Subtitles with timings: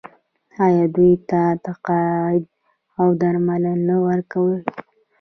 [0.65, 2.43] آیا دوی ته تقاعد
[2.99, 4.59] او درملنه نه ورکوي؟